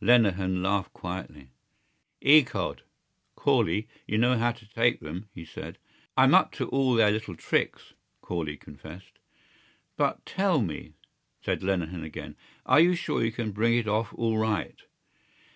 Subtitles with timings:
[0.00, 1.48] Lenehan laughed quietly.
[2.20, 2.82] "Ecod!
[3.34, 5.76] Corley, you know how to take them," he said.
[6.16, 9.18] "I'm up to all their little tricks," Corley confessed.
[9.96, 10.92] "But tell me,"
[11.44, 14.80] said Lenehan again, "are you sure you can bring it off all right?